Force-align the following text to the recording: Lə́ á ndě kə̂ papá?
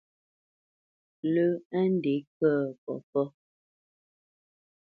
Lə́ 1.33 1.49
á 1.77 1.79
ndě 1.93 2.15
kə̂ 2.37 2.53
papá? 2.83 3.23